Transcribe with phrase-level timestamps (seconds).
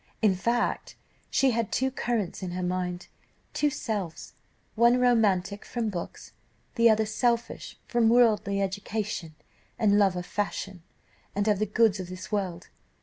[0.19, 0.95] In fact
[1.29, 3.05] she had two currents in her mind,
[3.53, 4.33] two selves,
[4.73, 6.31] one romantic from books,
[6.73, 9.35] the other selfish from worldly education
[9.77, 10.81] and love of fashion,
[11.35, 12.69] and of the goods of this world.